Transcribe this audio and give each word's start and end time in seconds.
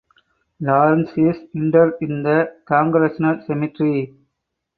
Lawrence 0.61 1.11
is 1.15 1.37
interred 1.53 1.93
in 2.01 2.23
the 2.23 2.51
Congressional 2.65 3.39
Cemetery. 3.45 4.15